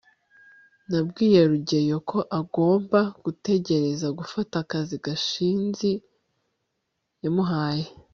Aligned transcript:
nabwiye 0.89 1.39
rugeyo 1.51 1.97
ko 2.09 2.17
agomba 2.39 2.99
gutekereza 3.23 4.07
gufata 4.19 4.53
akazi 4.63 4.95
gashinzi 5.05 5.91
yamuhaye 7.23 7.87